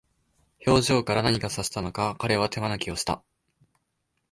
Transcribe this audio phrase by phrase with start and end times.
[0.65, 3.21] 表情から何か察したのか、彼は手招きをした。